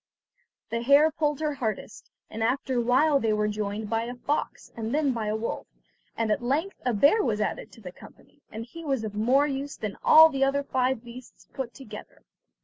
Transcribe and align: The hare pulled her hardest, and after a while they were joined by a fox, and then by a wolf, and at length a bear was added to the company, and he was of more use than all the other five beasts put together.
The 0.71 0.81
hare 0.81 1.11
pulled 1.11 1.41
her 1.41 1.53
hardest, 1.53 2.09
and 2.27 2.41
after 2.43 2.79
a 2.79 2.81
while 2.81 3.19
they 3.19 3.33
were 3.33 3.47
joined 3.47 3.87
by 3.87 4.05
a 4.05 4.15
fox, 4.15 4.71
and 4.75 4.95
then 4.95 5.13
by 5.13 5.27
a 5.27 5.35
wolf, 5.35 5.67
and 6.17 6.31
at 6.31 6.41
length 6.41 6.81
a 6.83 6.91
bear 6.91 7.21
was 7.23 7.39
added 7.39 7.71
to 7.73 7.81
the 7.81 7.91
company, 7.91 8.41
and 8.51 8.65
he 8.65 8.83
was 8.83 9.03
of 9.03 9.13
more 9.13 9.45
use 9.45 9.77
than 9.77 9.97
all 10.03 10.29
the 10.29 10.43
other 10.43 10.63
five 10.63 11.03
beasts 11.03 11.47
put 11.53 11.75
together. 11.75 12.23